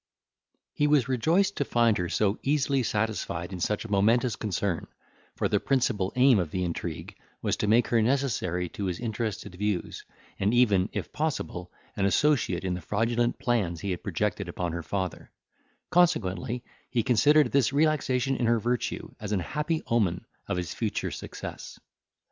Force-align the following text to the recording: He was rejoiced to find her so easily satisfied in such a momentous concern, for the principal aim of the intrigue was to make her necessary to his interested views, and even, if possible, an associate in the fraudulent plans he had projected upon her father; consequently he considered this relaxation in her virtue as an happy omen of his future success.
He 0.73 0.87
was 0.87 1.07
rejoiced 1.07 1.57
to 1.57 1.63
find 1.63 1.99
her 1.99 2.09
so 2.09 2.39
easily 2.41 2.81
satisfied 2.81 3.53
in 3.53 3.59
such 3.59 3.85
a 3.85 3.87
momentous 3.91 4.35
concern, 4.35 4.87
for 5.35 5.47
the 5.47 5.59
principal 5.59 6.11
aim 6.15 6.39
of 6.39 6.49
the 6.49 6.63
intrigue 6.63 7.15
was 7.43 7.55
to 7.57 7.67
make 7.67 7.89
her 7.89 8.01
necessary 8.01 8.67
to 8.69 8.85
his 8.85 8.99
interested 8.99 9.53
views, 9.53 10.03
and 10.39 10.55
even, 10.55 10.89
if 10.91 11.13
possible, 11.13 11.71
an 11.95 12.05
associate 12.07 12.63
in 12.63 12.73
the 12.73 12.81
fraudulent 12.81 13.37
plans 13.37 13.81
he 13.81 13.91
had 13.91 14.01
projected 14.01 14.49
upon 14.49 14.71
her 14.71 14.81
father; 14.81 15.29
consequently 15.91 16.63
he 16.89 17.03
considered 17.03 17.51
this 17.51 17.71
relaxation 17.71 18.35
in 18.35 18.47
her 18.47 18.57
virtue 18.59 19.13
as 19.19 19.31
an 19.31 19.39
happy 19.39 19.83
omen 19.85 20.25
of 20.47 20.57
his 20.57 20.73
future 20.73 21.11
success. 21.11 21.79